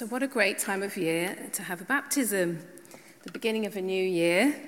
So, 0.00 0.06
what 0.06 0.22
a 0.22 0.26
great 0.26 0.58
time 0.58 0.82
of 0.82 0.96
year 0.96 1.36
to 1.52 1.62
have 1.62 1.82
a 1.82 1.84
baptism, 1.84 2.60
the 3.22 3.32
beginning 3.32 3.66
of 3.66 3.76
a 3.76 3.82
new 3.82 4.02
year 4.02 4.58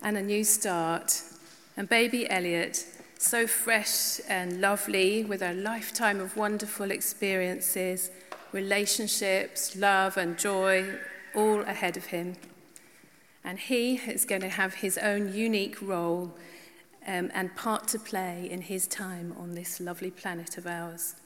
and 0.00 0.16
a 0.16 0.22
new 0.22 0.44
start. 0.44 1.22
And 1.76 1.88
baby 1.88 2.30
Elliot, 2.30 2.86
so 3.18 3.48
fresh 3.48 4.20
and 4.28 4.60
lovely, 4.60 5.24
with 5.24 5.42
a 5.42 5.54
lifetime 5.54 6.20
of 6.20 6.36
wonderful 6.36 6.92
experiences, 6.92 8.12
relationships, 8.52 9.74
love, 9.74 10.16
and 10.16 10.38
joy 10.38 11.00
all 11.34 11.62
ahead 11.62 11.96
of 11.96 12.06
him. 12.06 12.36
And 13.42 13.58
he 13.58 13.96
is 13.96 14.24
going 14.24 14.42
to 14.42 14.50
have 14.50 14.74
his 14.74 14.98
own 14.98 15.34
unique 15.34 15.82
role 15.82 16.32
um, 17.08 17.32
and 17.34 17.56
part 17.56 17.88
to 17.88 17.98
play 17.98 18.48
in 18.48 18.60
his 18.60 18.86
time 18.86 19.34
on 19.36 19.56
this 19.56 19.80
lovely 19.80 20.12
planet 20.12 20.56
of 20.56 20.68
ours. 20.68 21.16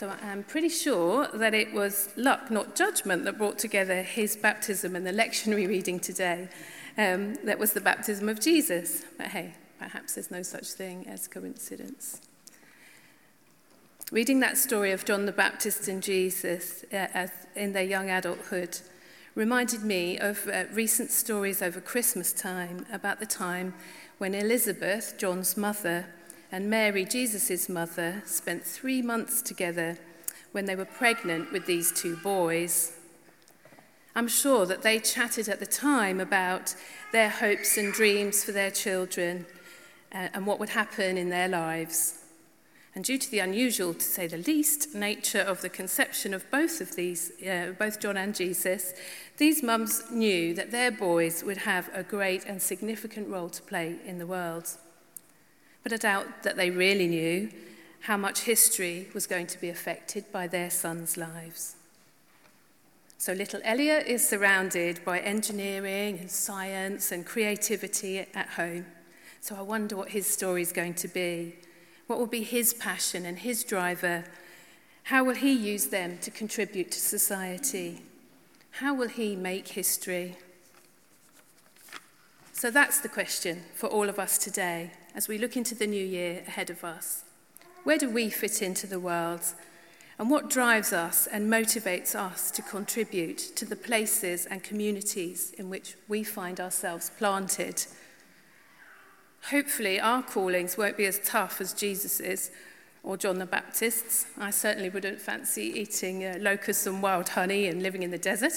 So 0.00 0.10
I'm 0.22 0.44
pretty 0.44 0.70
sure 0.70 1.28
that 1.34 1.52
it 1.52 1.74
was 1.74 2.08
luck, 2.16 2.50
not 2.50 2.74
judgment, 2.74 3.26
that 3.26 3.36
brought 3.36 3.58
together 3.58 4.00
his 4.00 4.34
baptism 4.34 4.96
and 4.96 5.06
the 5.06 5.12
lectionary 5.12 5.68
reading 5.68 6.00
today. 6.00 6.48
Um, 6.96 7.34
that 7.44 7.58
was 7.58 7.74
the 7.74 7.82
baptism 7.82 8.26
of 8.26 8.40
Jesus. 8.40 9.04
But 9.18 9.26
hey, 9.26 9.56
perhaps 9.78 10.14
there's 10.14 10.30
no 10.30 10.40
such 10.40 10.68
thing 10.68 11.06
as 11.06 11.28
coincidence. 11.28 12.22
Reading 14.10 14.40
that 14.40 14.56
story 14.56 14.90
of 14.90 15.04
John 15.04 15.26
the 15.26 15.32
Baptist 15.32 15.86
and 15.86 16.02
Jesus 16.02 16.82
uh, 16.90 17.08
as, 17.12 17.30
in 17.54 17.74
their 17.74 17.84
young 17.84 18.08
adulthood 18.08 18.78
reminded 19.34 19.82
me 19.82 20.16
of 20.18 20.48
uh, 20.48 20.64
recent 20.72 21.10
stories 21.10 21.60
over 21.60 21.78
Christmas 21.78 22.32
time 22.32 22.86
about 22.90 23.20
the 23.20 23.26
time 23.26 23.74
when 24.16 24.34
Elizabeth, 24.34 25.16
John's 25.18 25.58
mother, 25.58 26.06
and 26.52 26.68
Mary, 26.68 27.04
Jesus' 27.04 27.68
mother, 27.68 28.22
spent 28.26 28.64
three 28.64 29.02
months 29.02 29.40
together 29.40 29.98
when 30.52 30.64
they 30.64 30.74
were 30.74 30.84
pregnant 30.84 31.52
with 31.52 31.66
these 31.66 31.92
two 31.92 32.16
boys. 32.16 32.92
I'm 34.16 34.26
sure 34.26 34.66
that 34.66 34.82
they 34.82 34.98
chatted 34.98 35.48
at 35.48 35.60
the 35.60 35.66
time 35.66 36.18
about 36.18 36.74
their 37.12 37.28
hopes 37.28 37.76
and 37.76 37.92
dreams 37.92 38.42
for 38.42 38.50
their 38.50 38.72
children 38.72 39.46
uh, 40.12 40.28
and 40.34 40.46
what 40.46 40.58
would 40.58 40.70
happen 40.70 41.16
in 41.16 41.30
their 41.30 41.46
lives. 41.46 42.16
And 42.96 43.04
due 43.04 43.18
to 43.18 43.30
the 43.30 43.38
unusual, 43.38 43.94
to 43.94 44.00
say 44.00 44.26
the 44.26 44.38
least, 44.38 44.96
nature 44.96 45.38
of 45.40 45.60
the 45.60 45.68
conception 45.68 46.34
of 46.34 46.50
both 46.50 46.80
of 46.80 46.96
these, 46.96 47.30
uh, 47.40 47.74
both 47.78 48.00
John 48.00 48.16
and 48.16 48.34
Jesus, 48.34 48.92
these 49.36 49.62
mums 49.62 50.02
knew 50.10 50.54
that 50.54 50.72
their 50.72 50.90
boys 50.90 51.44
would 51.44 51.58
have 51.58 51.88
a 51.94 52.02
great 52.02 52.44
and 52.46 52.60
significant 52.60 53.28
role 53.28 53.50
to 53.50 53.62
play 53.62 53.96
in 54.04 54.18
the 54.18 54.26
world. 54.26 54.76
But 55.82 55.92
I 55.92 55.96
doubt 55.96 56.42
that 56.42 56.56
they 56.56 56.70
really 56.70 57.06
knew 57.06 57.50
how 58.00 58.16
much 58.16 58.40
history 58.40 59.08
was 59.14 59.26
going 59.26 59.46
to 59.46 59.60
be 59.60 59.68
affected 59.68 60.30
by 60.32 60.46
their 60.46 60.70
sons' 60.70 61.16
lives. 61.16 61.76
So 63.18 63.34
little 63.34 63.60
Elliot 63.64 64.06
is 64.06 64.26
surrounded 64.26 65.04
by 65.04 65.18
engineering 65.20 66.18
and 66.18 66.30
science 66.30 67.12
and 67.12 67.26
creativity 67.26 68.20
at 68.20 68.48
home. 68.50 68.86
So 69.42 69.56
I 69.56 69.60
wonder 69.60 69.96
what 69.96 70.10
his 70.10 70.26
story 70.26 70.62
is 70.62 70.72
going 70.72 70.94
to 70.94 71.08
be. 71.08 71.56
What 72.06 72.18
will 72.18 72.26
be 72.26 72.42
his 72.42 72.72
passion 72.72 73.26
and 73.26 73.38
his 73.38 73.62
driver? 73.62 74.24
How 75.04 75.22
will 75.22 75.34
he 75.34 75.52
use 75.52 75.86
them 75.86 76.18
to 76.22 76.30
contribute 76.30 76.90
to 76.92 76.98
society? 76.98 78.02
How 78.72 78.94
will 78.94 79.08
he 79.08 79.36
make 79.36 79.68
history? 79.68 80.36
So 82.52 82.70
that's 82.70 83.00
the 83.00 83.08
question 83.08 83.62
for 83.74 83.86
all 83.86 84.08
of 84.08 84.18
us 84.18 84.38
today 84.38 84.92
as 85.14 85.28
we 85.28 85.38
look 85.38 85.56
into 85.56 85.74
the 85.74 85.86
new 85.86 86.04
year 86.04 86.42
ahead 86.46 86.70
of 86.70 86.84
us. 86.84 87.24
Where 87.84 87.98
do 87.98 88.10
we 88.10 88.30
fit 88.30 88.62
into 88.62 88.86
the 88.86 89.00
world? 89.00 89.42
And 90.18 90.30
what 90.30 90.50
drives 90.50 90.92
us 90.92 91.26
and 91.26 91.50
motivates 91.50 92.14
us 92.14 92.50
to 92.50 92.62
contribute 92.62 93.38
to 93.56 93.64
the 93.64 93.76
places 93.76 94.44
and 94.44 94.62
communities 94.62 95.52
in 95.56 95.70
which 95.70 95.96
we 96.08 96.22
find 96.22 96.60
ourselves 96.60 97.10
planted? 97.16 97.86
Hopefully, 99.50 99.98
our 99.98 100.22
callings 100.22 100.76
won't 100.76 100.98
be 100.98 101.06
as 101.06 101.20
tough 101.24 101.60
as 101.60 101.72
Jesus's 101.72 102.50
or 103.02 103.16
John 103.16 103.38
the 103.38 103.46
Baptist's. 103.46 104.26
I 104.36 104.50
certainly 104.50 104.90
wouldn't 104.90 105.20
fancy 105.20 105.62
eating 105.62 106.24
uh, 106.24 106.36
locusts 106.38 106.86
and 106.86 107.02
wild 107.02 107.30
honey 107.30 107.66
and 107.68 107.82
living 107.82 108.02
in 108.02 108.10
the 108.10 108.18
desert. 108.18 108.52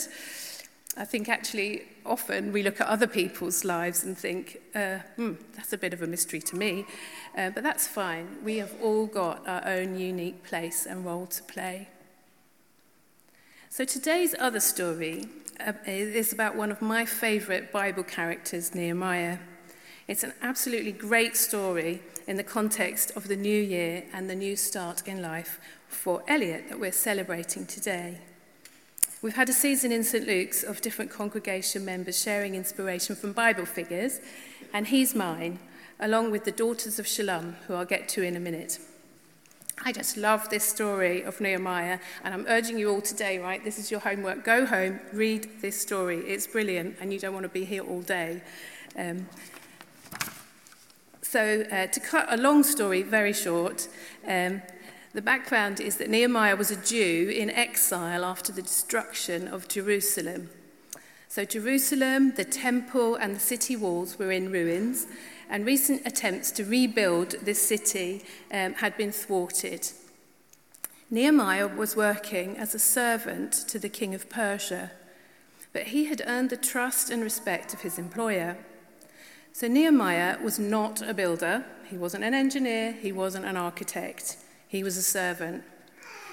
I 0.96 1.06
think 1.06 1.28
actually 1.28 1.84
often 2.06 2.52
we 2.52 2.62
look 2.62 2.80
at 2.80 2.88
other 2.88 3.08
people's 3.08 3.66
lives 3.66 4.04
and 4.04 4.16
think, 4.16 4.60
uh, 4.76 5.00
hmm, 5.16 5.34
that's 5.56 5.74
a 5.74 5.78
bit 5.78 5.94
of 5.94 6.04
a 6.04 6.08
mystery 6.08 6.40
to 6.42 6.56
me. 6.56 6.86
Uh, 7.36 7.50
but 7.50 7.64
that's 7.64 7.88
fine. 7.88 8.38
We 8.44 8.58
have 8.58 8.74
all 8.82 9.08
got 9.08 9.48
our 9.48 9.68
own 9.68 9.98
unique 9.98 10.44
place 10.44 10.86
and 10.86 11.04
role 11.04 11.26
to 11.28 11.44
play. 11.44 11.90
So 13.70 13.86
today's 13.86 14.36
other 14.38 14.60
story 14.60 15.26
uh, 15.60 15.74
is 15.88 16.32
about 16.32 16.56
one 16.56 16.72
of 16.72 16.80
my 16.80 17.06
favourite 17.06 17.72
Bible 17.72 18.04
characters, 18.04 18.76
Nehemiah. 18.76 19.40
It's 20.08 20.24
an 20.24 20.34
absolutely 20.44 20.92
great 20.92 21.36
story 21.36 22.04
in 22.28 22.38
the 22.38 22.44
context 22.44 23.12
of 23.16 23.28
the 23.28 23.36
new 23.36 23.62
year 23.62 24.04
and 24.14 24.30
the 24.30 24.36
new 24.36 24.56
start 24.56 25.08
in 25.08 25.24
life 25.24 25.60
for 25.88 26.24
Elliot 26.28 26.70
that 26.70 26.80
we're 26.80 26.92
celebrating 26.92 27.66
today. 27.66 28.20
We've 29.24 29.38
had 29.38 29.48
a 29.48 29.54
season 29.54 29.94
in 29.94 30.04
St. 30.04 30.28
Luke's 30.28 30.64
of 30.64 30.82
different 30.82 31.10
congregation 31.10 31.86
members 31.86 32.22
sharing 32.22 32.56
inspiration 32.56 33.16
from 33.16 33.32
Bible 33.32 33.66
figures, 33.66 34.20
and 34.74 34.86
he's 34.86 35.16
mine, 35.16 35.60
along 35.98 36.32
with 36.32 36.44
the 36.44 36.52
daughters 36.52 37.00
of 37.00 37.06
Shallum, 37.06 37.56
who 37.66 37.74
I'll 37.74 37.86
get 37.86 38.10
to 38.10 38.22
in 38.22 38.36
a 38.36 38.40
minute. 38.42 38.80
I 39.86 39.94
just 39.94 40.18
love 40.18 40.50
this 40.50 40.66
story 40.66 41.22
of 41.22 41.40
Nehemiah, 41.40 42.00
and 42.26 42.34
I'm 42.34 42.46
urging 42.50 42.78
you 42.78 42.90
all 42.90 43.00
today, 43.00 43.40
right? 43.40 43.64
This 43.64 43.80
is 43.80 43.90
your 43.90 44.02
homework. 44.02 44.44
Go 44.44 44.66
home, 44.66 45.00
read 45.14 45.48
this 45.62 45.80
story. 45.80 46.18
It's 46.18 46.46
brilliant, 46.46 46.98
and 47.00 47.14
you 47.14 47.18
don't 47.18 47.34
want 47.34 47.46
to 47.46 47.50
be 47.50 47.64
here 47.64 47.84
all 47.84 48.02
day. 48.02 48.42
Um, 48.98 49.30
so, 51.22 51.62
uh, 51.72 51.88
to 51.88 52.00
cut 52.02 52.26
a 52.28 52.36
long 52.36 52.62
story 52.62 53.04
very 53.04 53.32
short, 53.32 53.88
um, 54.28 54.62
the 55.14 55.22
background 55.22 55.80
is 55.80 55.98
that 55.98 56.10
Nehemiah 56.10 56.56
was 56.56 56.72
a 56.72 56.76
Jew 56.76 57.30
in 57.30 57.52
exile 57.52 58.26
after 58.26 58.52
the 58.52 58.64
destruction 58.64 59.48
of 59.48 59.68
Jerusalem. 59.68 60.50
So, 61.28 61.46
Jerusalem, 61.46 62.34
the 62.36 62.46
temple, 62.46 63.16
and 63.16 63.36
the 63.36 63.40
city 63.40 63.76
walls 63.76 64.18
were 64.18 64.32
in 64.32 64.52
ruins, 64.52 65.08
and 65.50 65.66
recent 65.66 66.02
attempts 66.06 66.52
to 66.52 66.66
rebuild 66.66 67.32
this 67.44 67.62
city 67.62 68.24
um, 68.52 68.74
had 68.76 68.98
been 68.98 69.12
thwarted. 69.12 69.92
Nehemiah 71.12 71.68
was 71.68 71.96
working 71.96 72.58
as 72.58 72.74
a 72.74 72.80
servant 72.80 73.54
to 73.68 73.78
the 73.78 73.90
king 73.90 74.16
of 74.16 74.30
Persia, 74.30 74.92
but 75.74 75.88
he 75.88 76.06
had 76.06 76.24
earned 76.26 76.50
the 76.50 76.58
trust 76.58 77.12
and 77.12 77.22
respect 77.22 77.74
of 77.74 77.82
his 77.82 78.00
employer. 78.00 78.58
So, 79.54 79.68
Nehemiah 79.68 80.38
was 80.44 80.58
not 80.58 81.02
a 81.02 81.14
builder, 81.14 81.66
he 81.88 81.98
wasn't 81.98 82.24
an 82.24 82.34
engineer, 82.34 82.94
he 82.94 83.12
wasn't 83.12 83.46
an 83.46 83.58
architect. 83.58 84.38
He 84.74 84.84
was 84.84 84.98
a 84.98 85.04
servant. 85.04 85.64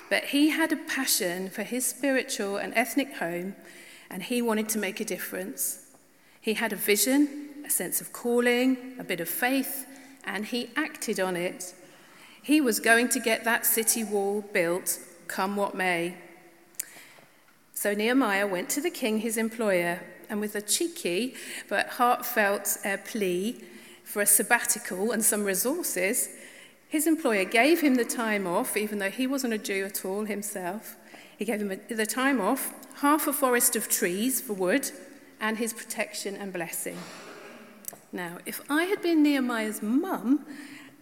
But 0.09 0.25
he 0.25 0.49
had 0.49 0.73
a 0.73 0.77
passion 0.77 1.51
for 1.51 1.62
his 1.62 1.84
spiritual 1.84 2.56
and 2.56 2.73
ethnic 2.75 3.17
home, 3.17 3.55
and 4.09 4.23
he 4.23 4.41
wanted 4.41 4.67
to 4.71 4.78
make 4.78 4.99
a 4.99 5.05
difference. 5.05 5.84
He 6.41 6.55
had 6.55 6.73
a 6.73 6.77
vision, 6.77 7.51
a 7.67 7.69
sense 7.69 8.01
of 8.01 8.15
calling, 8.15 8.95
a 8.99 9.05
bit 9.05 9.21
of 9.21 9.28
faith, 9.28 9.87
and 10.25 10.47
he 10.47 10.71
acted 10.75 11.21
on 11.21 11.37
it. 11.37 11.75
He 12.43 12.62
was 12.62 12.81
going 12.81 13.11
to 13.11 13.21
get 13.21 13.45
that 13.45 13.67
city 13.67 14.05
wall 14.05 14.43
built, 14.55 14.99
come 15.28 15.55
what 15.55 15.75
may. 15.75 16.15
So 17.75 17.93
Nehemiah 17.93 18.47
went 18.47 18.71
to 18.71 18.81
the 18.81 18.89
king, 18.89 19.19
his 19.19 19.37
employer, 19.37 20.01
and 20.31 20.41
with 20.41 20.55
a 20.55 20.62
cheeky 20.62 21.34
but 21.69 21.89
heartfelt 21.89 22.78
uh, 22.87 22.97
plea 23.05 23.62
for 24.03 24.22
a 24.22 24.27
sabbatical 24.27 25.12
and 25.12 25.22
some 25.22 25.45
resources, 25.45 26.31
his 26.91 27.06
employer 27.06 27.45
gave 27.45 27.83
him 27.83 27.95
the 27.95 28.05
time 28.05 28.49
off, 28.49 28.77
even 28.77 28.99
though 28.99 29.11
he 29.11 29.25
wasn't 29.25 29.55
a 29.55 29.59
Jew 29.59 29.84
at 29.84 30.05
all 30.05 30.25
himself. 30.25 30.97
He 31.39 31.45
gave 31.45 31.62
him 31.62 31.81
the 31.89 32.04
time 32.04 32.41
off, 32.41 32.75
half 32.97 33.28
a 33.28 33.33
forest 33.33 33.77
of 33.77 33.89
trees 33.89 34.41
for 34.41 34.54
wood, 34.54 34.91
and 35.41 35.57
his 35.57 35.72
protection 35.72 36.34
and 36.34 36.53
blessing. 36.53 36.98
Now, 38.13 38.39
if 38.45 38.60
I 38.69 38.84
had 38.87 39.03
been 39.03 39.22
Nehemiah's 39.22 39.81
mum, 39.81 40.45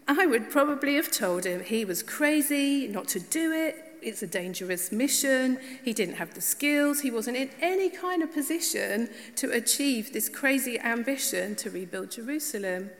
I 0.06 0.26
would 0.26 0.50
probably 0.50 0.96
have 0.96 1.10
told 1.10 1.46
him 1.46 1.64
he 1.64 1.86
was 1.86 2.02
crazy 2.02 2.86
not 2.86 3.08
to 3.08 3.20
do 3.20 3.50
it. 3.52 3.98
It's 4.02 4.22
a 4.22 4.26
dangerous 4.26 4.92
mission. 4.92 5.58
He 5.82 5.94
didn't 5.94 6.16
have 6.16 6.34
the 6.34 6.42
skills. 6.42 7.00
He 7.00 7.10
wasn't 7.10 7.38
in 7.38 7.48
any 7.62 7.88
kind 7.88 8.22
of 8.22 8.30
position 8.30 9.08
to 9.36 9.50
achieve 9.52 10.12
this 10.12 10.28
crazy 10.28 10.78
ambition 10.78 11.56
to 11.56 11.70
rebuild 11.70 12.10
Jerusalem. 12.10 12.90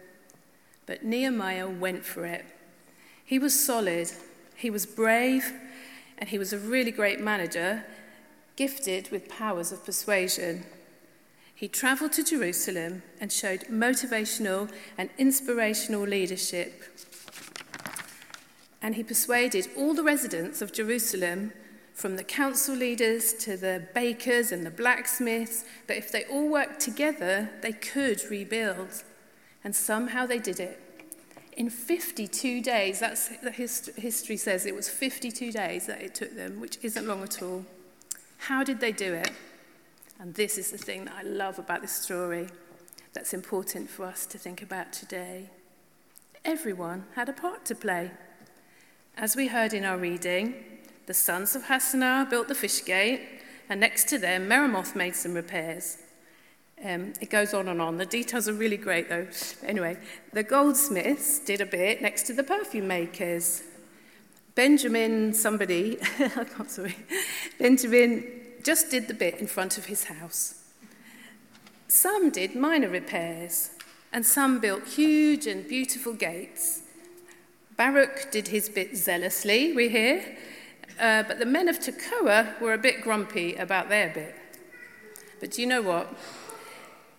But 0.87 1.05
Nehemiah 1.05 1.69
went 1.69 2.03
for 2.03 2.25
it. 2.25 2.47
He 3.29 3.39
was 3.39 3.63
solid, 3.63 4.11
he 4.57 4.71
was 4.71 4.87
brave, 4.87 5.53
and 6.17 6.31
he 6.31 6.39
was 6.39 6.55
a 6.55 6.59
really 6.59 6.91
great 6.91 7.21
manager, 7.21 7.85
gifted 8.57 9.11
with 9.11 9.29
powers 9.29 9.71
of 9.71 9.85
persuasion. 9.85 10.65
He 11.55 11.69
traveled 11.69 12.13
to 12.13 12.25
Jerusalem 12.25 13.03
and 13.21 13.31
showed 13.31 13.65
motivational 13.65 14.71
and 14.97 15.11
inspirational 15.19 16.05
leadership. 16.05 16.85
And 18.81 18.95
he 18.95 19.03
persuaded 19.03 19.69
all 19.77 19.93
the 19.93 20.03
residents 20.03 20.63
of 20.63 20.73
Jerusalem 20.73 21.53
from 21.93 22.17
the 22.17 22.25
council 22.25 22.75
leaders 22.75 23.35
to 23.35 23.59
the 23.59 23.89
bakers 23.93 24.53
and 24.53 24.65
the 24.65 24.71
blacksmiths, 24.71 25.67
that 25.87 25.99
if 25.99 26.11
they 26.11 26.25
all 26.25 26.49
worked 26.49 26.81
together, 26.81 27.51
they 27.61 27.73
could 27.73 28.23
rebuild. 28.31 29.03
And 29.63 29.77
somehow 29.77 30.25
they 30.25 30.39
did 30.39 30.59
it. 30.59 30.81
In 31.59 31.71
52 31.71 32.63
days, 32.63 33.01
that's 33.01 33.31
the 33.39 33.51
hist- 33.51 33.91
history 33.97 34.37
says 34.37 34.65
it 34.65 34.77
was 34.77 34.89
52 34.89 35.51
days 35.51 35.87
that 35.87 36.01
it 36.01 36.15
took 36.15 36.37
them, 36.37 36.61
which 36.61 36.79
isn't 36.83 37.05
long 37.05 37.25
at 37.25 37.43
all. 37.43 37.65
How 38.37 38.63
did 38.63 38.79
they 38.79 38.93
do 38.93 39.13
it? 39.13 39.33
And 40.21 40.35
this 40.35 40.57
is 40.57 40.71
the 40.71 40.79
thing 40.79 41.07
that 41.07 41.15
I 41.19 41.23
love 41.23 41.59
about 41.59 41.81
this 41.83 41.91
story 41.91 42.47
that's 43.13 43.35
important 43.35 43.91
for 43.91 44.07
us 44.07 44.25
to 44.27 44.39
think 44.39 44.63
about 44.63 44.93
today. 44.93 45.51
Everyone 46.45 47.07
had 47.17 47.29
a 47.29 47.33
part 47.33 47.65
to 47.65 47.75
play. 47.75 48.13
As 49.17 49.35
we 49.35 49.49
heard 49.49 49.75
in 49.75 49.85
our 49.85 49.99
reading, 49.99 50.55
the 51.07 51.15
sons 51.15 51.57
of 51.57 51.65
Hassenaah 51.65 52.31
built 52.31 52.47
the 52.47 52.55
fish 52.55 52.85
gate, 52.85 53.43
and 53.69 53.81
next 53.81 54.09
to 54.11 54.19
them, 54.19 54.49
Meremoth 54.49 54.95
made 54.95 55.17
some 55.17 55.35
repairs. 55.35 55.99
Um, 56.85 57.13
it 57.21 57.31
goes 57.31 57.55
on 57.55 57.69
and 57.69 57.83
on. 57.83 57.99
The 57.99 58.07
details 58.07 58.49
are 58.49 58.53
really 58.53 58.77
great, 58.77 59.09
though. 59.09 59.27
Anyway, 59.65 59.97
the 60.33 60.45
goldsmiths 60.45 61.41
did 61.41 61.61
a 61.61 61.67
bit 61.67 62.01
next 62.01 62.25
to 62.29 62.33
the 62.33 62.45
perfume 62.45 62.87
makers. 62.87 63.65
Benjamin, 64.55 65.35
somebody, 65.35 65.99
I 66.19 66.45
can't, 66.45 66.71
sorry, 66.71 66.97
Benjamin 67.59 68.25
just 68.63 68.91
did 68.91 69.09
the 69.09 69.15
bit 69.15 69.37
in 69.37 69.47
front 69.47 69.79
of 69.79 69.87
his 69.87 70.05
house. 70.05 70.65
Some 71.89 72.31
did 72.31 72.55
minor 72.55 72.89
repairs, 72.89 73.71
and 74.13 74.25
some 74.27 74.61
built 74.61 74.85
huge 74.85 75.47
and 75.47 75.67
beautiful 75.67 76.13
gates. 76.13 76.83
Baruch 77.77 78.31
did 78.31 78.49
his 78.49 78.69
bit 78.69 78.97
zealously, 78.97 79.73
we 79.73 79.89
hear, 79.89 80.37
uh, 80.99 81.23
but 81.23 81.39
the 81.39 81.47
men 81.47 81.69
of 81.69 81.79
Tekoa 81.79 82.61
were 82.61 82.73
a 82.73 82.79
bit 82.79 83.01
grumpy 83.01 83.55
about 83.55 83.89
their 83.89 84.11
bit. 84.11 84.35
But 85.41 85.53
do 85.53 85.63
you 85.63 85.69
know 85.69 85.83
what? 85.83 86.13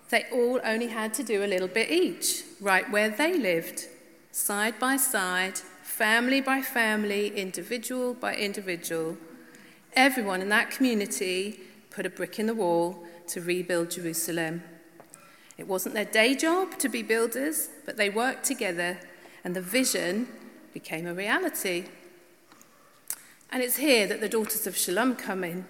They 0.09 0.25
all 0.31 0.59
only 0.63 0.87
had 0.87 1.13
to 1.15 1.23
do 1.23 1.43
a 1.43 1.47
little 1.47 1.67
bit 1.67 1.91
each, 1.91 2.43
right 2.59 2.89
where 2.89 3.09
they 3.09 3.37
lived, 3.37 3.87
side 4.31 4.79
by 4.79 4.97
side, 4.97 5.57
family 5.83 6.41
by 6.41 6.61
family, 6.61 7.27
individual 7.35 8.15
by 8.15 8.35
individual. 8.35 9.17
Everyone 9.93 10.41
in 10.41 10.49
that 10.49 10.71
community 10.71 11.59
put 11.91 12.05
a 12.05 12.09
brick 12.09 12.39
in 12.39 12.47
the 12.47 12.55
wall 12.55 13.05
to 13.27 13.41
rebuild 13.41 13.91
Jerusalem. 13.91 14.63
It 15.57 15.67
wasn't 15.67 15.93
their 15.93 16.05
day 16.05 16.35
job 16.35 16.79
to 16.79 16.89
be 16.89 17.03
builders, 17.03 17.69
but 17.85 17.97
they 17.97 18.09
worked 18.09 18.45
together 18.45 18.97
and 19.43 19.55
the 19.55 19.61
vision 19.61 20.27
became 20.73 21.05
a 21.05 21.13
reality. 21.13 21.85
And 23.51 23.61
it's 23.61 23.77
here 23.77 24.07
that 24.07 24.21
the 24.21 24.29
daughters 24.29 24.65
of 24.67 24.75
Shallum 24.75 25.17
come 25.17 25.43
in. 25.43 25.65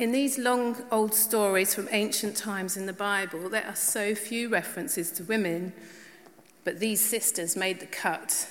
In 0.00 0.12
these 0.12 0.38
long 0.38 0.78
old 0.90 1.12
stories 1.12 1.74
from 1.74 1.86
ancient 1.90 2.34
times 2.34 2.74
in 2.74 2.86
the 2.86 2.92
Bible, 2.94 3.50
there 3.50 3.66
are 3.66 3.76
so 3.76 4.14
few 4.14 4.48
references 4.48 5.12
to 5.12 5.24
women, 5.24 5.74
but 6.64 6.80
these 6.80 7.02
sisters 7.02 7.54
made 7.54 7.80
the 7.80 7.86
cut. 7.86 8.48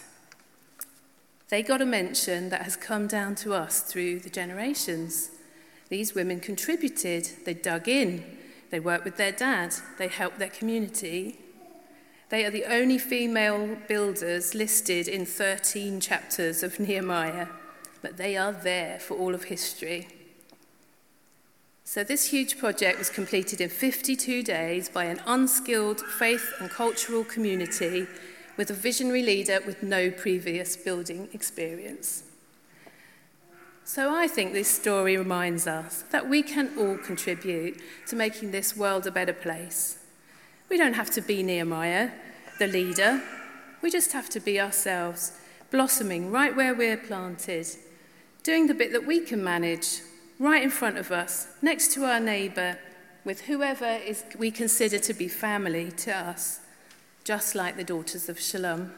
They 1.48 1.64
got 1.64 1.82
a 1.82 1.88
mention 1.88 2.50
that 2.50 2.62
has 2.62 2.76
come 2.76 3.08
down 3.08 3.34
to 3.38 3.56
us 3.56 3.82
through 3.82 4.20
the 4.20 4.30
generations. 4.30 5.32
These 5.90 6.14
women 6.14 6.40
contributed, 6.40 7.28
they 7.46 7.56
dug 7.56 7.88
in, 7.88 8.24
they 8.70 8.80
worked 8.80 9.04
with 9.04 9.18
their 9.18 9.32
dad, 9.32 9.74
they 9.98 10.08
helped 10.08 10.38
their 10.38 10.52
community. 10.52 11.40
They 12.30 12.46
are 12.46 12.52
the 12.52 12.66
only 12.66 13.00
female 13.00 13.76
builders 13.88 14.54
listed 14.54 15.08
in 15.08 15.26
13 15.26 16.00
chapters 16.00 16.62
of 16.62 16.80
Nehemiah 16.80 17.48
but 18.02 18.16
they 18.16 18.38
are 18.38 18.54
there 18.54 18.98
for 18.98 19.18
all 19.18 19.36
of 19.36 19.44
history. 19.46 20.19
So, 21.92 22.04
this 22.04 22.26
huge 22.26 22.60
project 22.60 23.00
was 23.00 23.10
completed 23.10 23.60
in 23.62 23.70
52 23.72 24.44
days 24.44 24.88
by 24.90 25.06
an 25.06 25.20
unskilled 25.26 26.02
faith 26.02 26.54
and 26.60 26.70
cultural 26.70 27.24
community 27.24 28.06
with 28.58 28.70
a 28.70 28.76
visionary 28.76 29.24
leader 29.24 29.58
with 29.66 29.82
no 29.82 30.12
previous 30.12 30.78
building 30.78 31.30
experience. 31.34 32.26
So, 33.86 34.14
I 34.14 34.28
think 34.28 34.54
this 34.54 34.68
story 34.68 35.18
reminds 35.18 35.66
us 35.66 36.04
that 36.12 36.30
we 36.30 36.44
can 36.44 36.70
all 36.78 36.96
contribute 36.96 37.82
to 38.10 38.16
making 38.16 38.52
this 38.52 38.78
world 38.78 39.08
a 39.08 39.12
better 39.12 39.34
place. 39.34 39.98
We 40.70 40.78
don't 40.78 40.94
have 40.94 41.10
to 41.16 41.22
be 41.22 41.42
Nehemiah, 41.42 42.12
the 42.60 42.68
leader, 42.68 43.20
we 43.82 43.90
just 43.90 44.12
have 44.12 44.30
to 44.30 44.40
be 44.40 44.62
ourselves, 44.62 45.32
blossoming 45.72 46.30
right 46.30 46.56
where 46.56 46.76
we're 46.76 46.98
planted 46.98 47.66
doing 48.44 48.68
the 48.68 48.76
bit 48.76 48.92
that 48.92 49.08
we 49.08 49.22
can 49.22 49.44
manage 49.44 50.02
right 50.40 50.64
in 50.64 50.70
front 50.70 50.98
of 50.98 51.12
us, 51.12 51.48
next 51.62 51.94
to 51.94 52.06
our 52.06 52.20
neighbour, 52.20 52.78
with 53.26 53.42
whoever 53.42 53.86
is, 53.86 54.24
we 54.38 54.50
consider 54.50 54.98
to 54.98 55.14
be 55.14 55.28
family 55.28 55.92
to 55.92 56.16
us, 56.16 56.62
just 57.26 57.54
like 57.54 57.76
the 57.76 57.84
daughters 57.84 58.30
of 58.30 58.38
Shallum. 58.38 58.92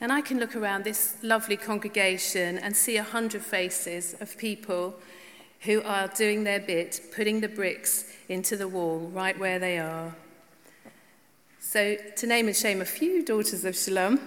And 0.00 0.12
I 0.12 0.20
can 0.20 0.38
look 0.38 0.54
around 0.54 0.84
this 0.84 1.16
lovely 1.22 1.56
congregation 1.56 2.56
and 2.56 2.76
see 2.76 2.96
a 2.96 3.02
hundred 3.02 3.42
faces 3.42 4.14
of 4.20 4.38
people 4.38 4.94
who 5.62 5.82
are 5.82 6.06
doing 6.06 6.44
their 6.44 6.60
bit, 6.60 7.00
putting 7.14 7.40
the 7.40 7.48
bricks 7.48 8.04
into 8.28 8.56
the 8.56 8.68
wall 8.68 9.10
right 9.12 9.36
where 9.36 9.58
they 9.58 9.78
are. 9.78 10.14
So, 11.58 11.96
to 12.16 12.26
name 12.28 12.46
and 12.46 12.56
shame 12.56 12.80
a 12.80 12.84
few 12.84 13.24
daughters 13.24 13.64
of 13.64 13.74
Shallum, 13.74 14.20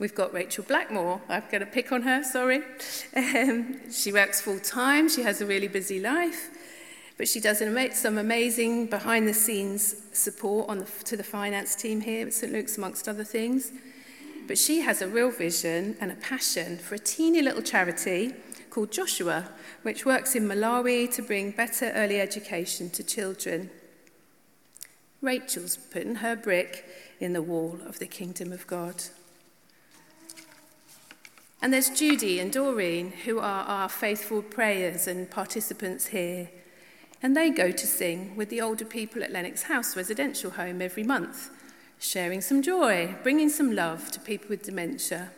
We've 0.00 0.14
got 0.14 0.32
Rachel 0.32 0.64
Blackmore. 0.66 1.20
I'm 1.28 1.42
going 1.50 1.60
to 1.60 1.66
pick 1.66 1.92
on 1.92 2.00
her, 2.02 2.24
sorry. 2.24 2.62
Um, 3.14 3.92
she 3.92 4.14
works 4.14 4.40
full 4.40 4.58
time, 4.58 5.10
she 5.10 5.22
has 5.22 5.42
a 5.42 5.46
really 5.46 5.68
busy 5.68 6.00
life, 6.00 6.48
but 7.18 7.28
she 7.28 7.38
does 7.38 7.60
some 7.92 8.16
amazing 8.16 8.86
behind 8.86 9.28
the 9.28 9.34
scenes 9.34 9.94
support 10.14 10.68
the, 10.68 11.04
to 11.04 11.18
the 11.18 11.22
finance 11.22 11.76
team 11.76 12.00
here 12.00 12.26
at 12.26 12.32
St. 12.32 12.50
Luke's, 12.50 12.78
amongst 12.78 13.08
other 13.08 13.24
things. 13.24 13.72
But 14.48 14.56
she 14.56 14.80
has 14.80 15.02
a 15.02 15.06
real 15.06 15.30
vision 15.30 15.98
and 16.00 16.10
a 16.10 16.16
passion 16.16 16.78
for 16.78 16.94
a 16.94 16.98
teeny 16.98 17.42
little 17.42 17.60
charity 17.60 18.32
called 18.70 18.90
Joshua, 18.90 19.50
which 19.82 20.06
works 20.06 20.34
in 20.34 20.48
Malawi 20.48 21.12
to 21.14 21.20
bring 21.20 21.50
better 21.50 21.92
early 21.94 22.18
education 22.18 22.88
to 22.88 23.02
children. 23.02 23.68
Rachel's 25.20 25.76
putting 25.76 26.16
her 26.16 26.36
brick 26.36 26.86
in 27.20 27.34
the 27.34 27.42
wall 27.42 27.78
of 27.84 27.98
the 27.98 28.06
kingdom 28.06 28.50
of 28.50 28.66
God. 28.66 29.02
And 31.62 31.72
there's 31.72 31.90
Judy 31.90 32.40
and 32.40 32.50
Doreen, 32.50 33.12
who 33.24 33.38
are 33.38 33.64
our 33.64 33.88
faithful 33.88 34.40
prayers 34.40 35.06
and 35.06 35.30
participants 35.30 36.06
here. 36.06 36.48
And 37.22 37.36
they 37.36 37.50
go 37.50 37.70
to 37.70 37.86
sing 37.86 38.34
with 38.34 38.48
the 38.48 38.62
older 38.62 38.86
people 38.86 39.22
at 39.22 39.30
Lennox 39.30 39.64
House 39.64 39.94
residential 39.94 40.52
home 40.52 40.80
every 40.80 41.02
month, 41.02 41.50
sharing 41.98 42.40
some 42.40 42.62
joy, 42.62 43.14
bringing 43.22 43.50
some 43.50 43.72
love 43.74 44.10
to 44.12 44.20
people 44.20 44.48
with 44.48 44.62
dementia. 44.62 45.32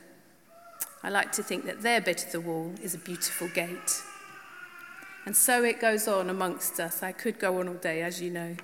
I 1.02 1.10
like 1.10 1.32
to 1.32 1.42
think 1.42 1.64
that 1.64 1.82
their 1.82 2.00
bit 2.00 2.24
of 2.24 2.30
the 2.30 2.40
wall 2.40 2.72
is 2.80 2.94
a 2.94 2.98
beautiful 2.98 3.48
gate. 3.48 4.02
And 5.26 5.36
so 5.36 5.64
it 5.64 5.80
goes 5.80 6.06
on 6.06 6.30
amongst 6.30 6.78
us. 6.78 7.02
I 7.02 7.10
could 7.10 7.40
go 7.40 7.58
on 7.58 7.66
all 7.66 7.74
day, 7.74 8.02
as 8.02 8.20
you 8.22 8.30
know. 8.30 8.56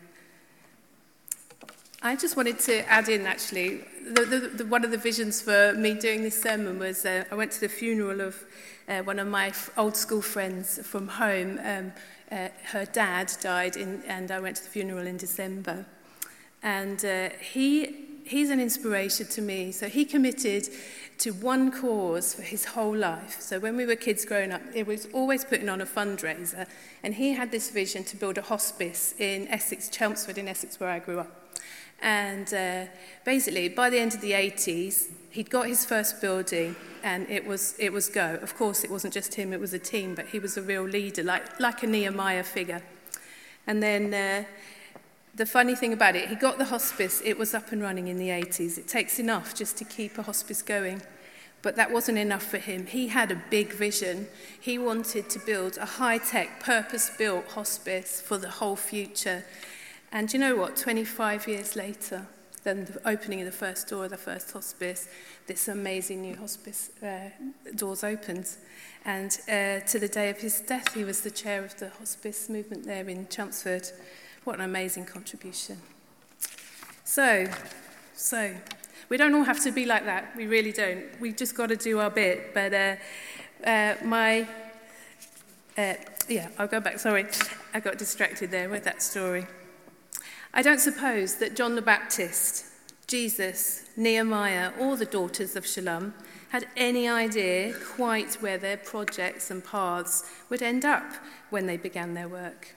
I 2.00 2.14
just 2.14 2.37
wanted 2.37 2.61
to 2.61 2.88
add 2.88 3.09
in 3.09 3.26
actually, 3.26 3.81
the, 4.12 4.25
the, 4.25 4.38
the, 4.38 4.67
one 4.67 4.85
of 4.85 4.93
the 4.93 4.99
visions 4.99 5.43
for 5.43 5.73
me 5.73 5.95
doing 5.95 6.23
this 6.23 6.40
sermon 6.40 6.78
was 6.78 7.05
uh, 7.05 7.25
I 7.33 7.35
went 7.35 7.50
to 7.52 7.61
the 7.61 7.69
funeral 7.69 8.21
of 8.21 8.45
uh, 8.88 9.02
one 9.02 9.19
of 9.19 9.26
my 9.26 9.49
f- 9.49 9.71
old 9.76 9.97
school 9.97 10.23
friends 10.23 10.78
from 10.87 11.09
home. 11.09 11.59
Um, 11.64 11.93
uh, 12.31 12.50
her 12.67 12.85
dad 12.85 13.33
died, 13.40 13.76
in, 13.76 14.05
and 14.07 14.31
I 14.31 14.38
went 14.38 14.57
to 14.59 14.62
the 14.62 14.69
funeral 14.69 15.09
in 15.09 15.17
December. 15.17 15.87
And 16.62 17.05
uh, 17.05 17.31
he, 17.40 18.21
he's 18.25 18.50
an 18.50 18.61
inspiration 18.61 19.26
to 19.26 19.43
me. 19.43 19.73
So 19.73 19.88
he 19.88 20.05
committed 20.05 20.69
to 21.19 21.33
one 21.33 21.73
cause 21.73 22.33
for 22.33 22.43
his 22.43 22.64
whole 22.64 22.97
life. 22.97 23.40
So 23.40 23.59
when 23.59 23.76
we 23.76 23.87
were 23.87 23.97
kids 23.97 24.25
growing 24.25 24.52
up, 24.52 24.62
it 24.73 24.87
was 24.87 25.09
always 25.12 25.45
putting 25.45 25.69
on 25.69 25.81
a 25.81 25.87
fundraiser. 25.87 26.69
And 27.02 27.14
he 27.14 27.33
had 27.33 27.50
this 27.50 27.71
vision 27.71 28.05
to 28.05 28.17
build 28.17 28.38
a 28.38 28.43
hospice 28.43 29.14
in 29.19 29.49
Essex, 29.49 29.88
Chelmsford 29.88 30.38
in 30.38 30.47
Essex, 30.47 30.78
where 30.78 30.90
I 30.90 31.00
grew 31.00 31.19
up. 31.19 31.48
And 32.00 32.52
uh, 32.55 32.85
basically, 33.25 33.69
by 33.69 33.90
the 33.90 33.99
end 33.99 34.14
of 34.14 34.21
the 34.21 34.33
80s, 34.33 35.09
he'd 35.31 35.50
got 35.50 35.67
his 35.67 35.85
first 35.85 36.21
building 36.21 36.76
and 37.02 37.28
it 37.28 37.47
was, 37.47 37.75
it 37.78 37.93
was 37.93 38.09
go. 38.09 38.38
Of 38.43 38.57
course, 38.57 38.85
it 38.85 38.90
wasn't 38.90 39.14
just 39.14 39.35
him, 39.35 39.52
it 39.52 39.61
was 39.61 39.73
a 39.73 39.78
team, 39.78 40.14
but 40.14 40.26
he 40.26 40.38
was 40.38 40.57
a 40.57 40.62
real 40.62 40.85
leader, 40.85 41.23
like, 41.23 41.61
like 41.61 41.83
a 41.83 41.87
Nehemiah 41.87 42.45
figure. 42.45 42.83
And 43.67 43.83
then 43.83 44.14
uh, 44.14 44.45
the 45.35 45.47
funny 45.47 45.75
thing 45.75 45.93
about 45.93 46.17
it, 46.17 46.28
he 46.28 46.35
got 46.35 46.59
the 46.59 46.64
hospice, 46.64 47.21
it 47.25 47.38
was 47.38 47.55
up 47.55 47.73
and 47.73 47.83
running 47.83 48.09
in 48.09 48.19
the 48.19 48.28
80s. 48.28 48.78
It 48.78 48.88
takes 48.88 49.19
enough 49.19 49.55
just 49.55 49.76
to 49.78 49.85
keep 49.85 50.19
a 50.19 50.23
hospice 50.23 50.62
going. 50.62 51.02
But 51.61 51.75
that 51.76 51.90
wasn't 51.90 52.19
enough 52.19 52.45
for 52.45 52.59
him. 52.59 52.87
He 52.87 53.09
had 53.09 53.33
a 53.33 53.43
big 53.50 53.73
vision. 53.73 54.28
He 54.61 54.78
wanted 54.78 55.28
to 55.31 55.40
build 55.40 55.76
a 55.76 55.85
high 55.85 56.19
tech, 56.19 56.61
purpose 56.61 57.11
built 57.19 57.49
hospice 57.49 58.21
for 58.21 58.38
the 58.38 58.49
whole 58.49 58.76
future. 58.76 59.45
And 60.11 60.33
you 60.33 60.38
know 60.38 60.57
what? 60.57 60.77
25 60.77 61.47
years 61.49 61.77
later, 61.77 62.27
then 62.65 62.87
the 62.87 63.09
opening 63.09 63.41
of 63.41 63.47
the 63.47 63.53
first 63.53 63.88
door 63.88 64.05
of 64.05 64.11
the 64.11 64.17
first 64.17 64.50
hospice, 64.53 65.09
this 65.47 65.69
amazing 65.69 66.23
new 66.23 66.37
hospice 66.37 66.91
uh, 67.03 67.31
doors 67.77 68.03
opened. 68.03 68.49
And 69.05 69.38
uh, 69.49 69.81
to 69.87 69.99
the 69.99 70.09
day 70.09 70.31
of 70.31 70.38
his 70.38 70.61
death, 70.61 70.95
he 70.95 71.05
was 71.05 71.21
the 71.21 71.31
chair 71.31 71.65
of 71.65 71.77
the 71.79 71.91
hospice 71.91 72.49
movement 72.49 72.85
there 72.85 73.09
in 73.09 73.29
Chelmsford. 73.29 73.91
What 74.45 74.57
an 74.57 74.65
amazing 74.65 75.05
contribution. 75.07 75.79
So, 77.05 77.47
so, 78.15 78.55
we 79.09 79.17
don't 79.17 79.35
all 79.35 79.45
have 79.45 79.62
to 79.65 79.71
be 79.71 79.87
like 79.87 80.05
that. 80.05 80.35
We 80.37 80.47
really 80.47 80.73
don't. 80.73 81.05
We've 81.21 81.37
just 81.37 81.55
got 81.55 81.69
to 81.69 81.77
do 81.77 82.00
our 82.00 82.11
bit. 82.11 82.53
But 82.53 82.75
uh, 82.75 82.97
uh, 83.65 83.95
my, 84.05 84.47
uh, 85.77 85.95
yeah, 86.29 86.49
I'll 86.59 86.67
go 86.67 86.81
back. 86.81 86.99
Sorry, 86.99 87.27
I 87.73 87.81
got 87.81 87.97
distracted 87.97 88.50
there 88.50 88.69
with 88.69 88.85
that 88.85 89.03
story. 89.03 89.47
I 90.59 90.62
don't 90.62 90.81
suppose 90.81 91.37
that 91.37 91.55
John 91.55 91.77
the 91.77 91.83
Baptist, 91.83 92.65
Jesus, 93.07 93.85
Nehemiah, 93.97 94.73
or 94.81 94.97
the 94.97 95.05
daughters 95.05 95.55
of 95.55 95.62
Shallum 95.62 96.15
had 96.49 96.67
any 96.77 97.09
idea 97.09 97.75
quite 97.95 98.35
where 98.43 98.59
their 98.59 98.77
projects 98.77 99.53
and 99.53 99.65
paths 99.65 100.29
would 100.50 100.61
end 100.61 100.85
up 100.85 101.05
when 101.50 101.67
they 101.67 101.77
began 101.77 102.15
their 102.15 102.27
work. 102.27 102.75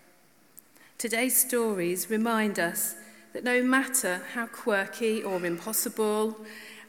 Today's 1.00 1.36
stories 1.36 2.08
remind 2.08 2.60
us 2.60 2.94
that 3.34 3.44
no 3.44 3.64
matter 3.64 4.22
how 4.36 4.46
quirky 4.46 5.24
or 5.24 5.44
impossible 5.44 6.38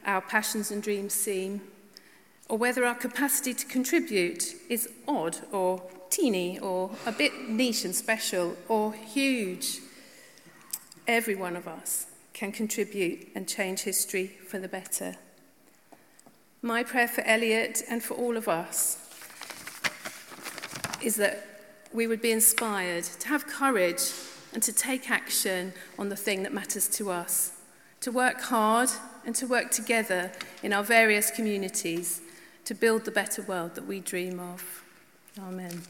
our 0.05 0.21
passions 0.21 0.69
and 0.69 0.83
dreams 0.83 1.15
seem, 1.15 1.61
or 2.47 2.59
whether 2.59 2.85
our 2.85 2.93
capacity 2.93 3.55
to 3.55 3.65
contribute 3.65 4.53
is 4.69 4.87
odd 5.07 5.37
or 5.51 5.81
teeny 6.11 6.59
or 6.59 6.91
a 7.07 7.11
bit 7.11 7.49
niche 7.49 7.83
and 7.83 7.95
special 7.95 8.55
or 8.67 8.93
huge, 8.93 9.79
every 11.07 11.35
one 11.35 11.55
of 11.55 11.67
us 11.67 12.07
can 12.33 12.51
contribute 12.51 13.27
and 13.35 13.47
change 13.47 13.81
history 13.81 14.27
for 14.47 14.59
the 14.59 14.67
better. 14.67 15.15
My 16.61 16.83
prayer 16.83 17.07
for 17.07 17.21
Elliot 17.21 17.83
and 17.89 18.01
for 18.01 18.15
all 18.15 18.37
of 18.37 18.47
us 18.47 18.97
is 21.01 21.15
that 21.17 21.45
we 21.93 22.07
would 22.07 22.21
be 22.21 22.31
inspired 22.31 23.03
to 23.03 23.27
have 23.27 23.45
courage 23.45 24.11
and 24.53 24.63
to 24.63 24.71
take 24.71 25.11
action 25.11 25.73
on 25.99 26.09
the 26.09 26.15
thing 26.15 26.43
that 26.43 26.53
matters 26.53 26.87
to 26.87 27.11
us, 27.11 27.53
to 28.01 28.11
work 28.11 28.41
hard 28.41 28.89
and 29.25 29.35
to 29.35 29.47
work 29.47 29.71
together 29.71 30.31
in 30.63 30.73
our 30.73 30.83
various 30.83 31.31
communities 31.31 32.21
to 32.65 32.73
build 32.73 33.05
the 33.05 33.11
better 33.11 33.41
world 33.41 33.75
that 33.75 33.85
we 33.85 33.99
dream 33.99 34.39
of. 34.39 34.83
Amen. 35.39 35.81